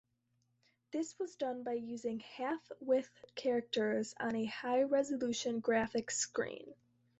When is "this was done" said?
0.89-1.61